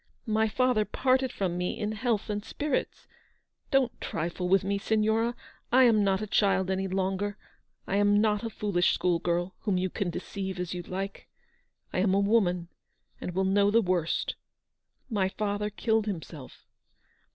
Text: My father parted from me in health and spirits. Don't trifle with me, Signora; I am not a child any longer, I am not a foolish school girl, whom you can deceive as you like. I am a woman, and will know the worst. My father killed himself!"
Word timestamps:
My 0.25 0.47
father 0.47 0.83
parted 0.83 1.31
from 1.31 1.59
me 1.59 1.77
in 1.79 1.91
health 1.91 2.27
and 2.27 2.43
spirits. 2.43 3.07
Don't 3.69 4.01
trifle 4.01 4.49
with 4.49 4.63
me, 4.63 4.79
Signora; 4.79 5.35
I 5.71 5.83
am 5.83 6.03
not 6.03 6.23
a 6.23 6.25
child 6.25 6.71
any 6.71 6.87
longer, 6.87 7.37
I 7.85 7.97
am 7.97 8.19
not 8.19 8.43
a 8.43 8.49
foolish 8.49 8.93
school 8.95 9.19
girl, 9.19 9.53
whom 9.59 9.77
you 9.77 9.91
can 9.91 10.09
deceive 10.09 10.57
as 10.59 10.73
you 10.73 10.81
like. 10.81 11.27
I 11.93 11.99
am 11.99 12.15
a 12.15 12.19
woman, 12.19 12.69
and 13.19 13.35
will 13.35 13.45
know 13.45 13.69
the 13.69 13.79
worst. 13.83 14.35
My 15.07 15.29
father 15.29 15.69
killed 15.69 16.07
himself!" 16.07 16.65